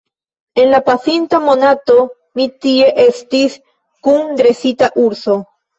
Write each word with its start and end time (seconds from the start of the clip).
En 0.61 0.71
la 0.75 0.79
pasinta 0.87 1.41
monato 1.49 1.99
mi 2.41 2.49
tie 2.67 2.91
estis 3.07 3.61
kun 4.09 4.35
dresita 4.43 4.93
urso. 5.09 5.43